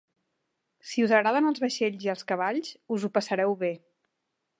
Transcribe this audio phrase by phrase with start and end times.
[0.91, 3.71] Si us agraden els vaixells i els cavalls, us ho passareu bé.